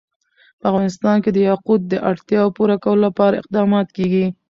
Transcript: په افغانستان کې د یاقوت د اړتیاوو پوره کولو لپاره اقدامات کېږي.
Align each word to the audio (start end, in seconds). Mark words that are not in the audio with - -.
په 0.59 0.65
افغانستان 0.71 1.17
کې 1.23 1.31
د 1.33 1.37
یاقوت 1.49 1.81
د 1.87 1.93
اړتیاوو 2.09 2.55
پوره 2.57 2.75
کولو 2.83 3.01
لپاره 3.07 3.39
اقدامات 3.41 3.87
کېږي. 3.97 4.25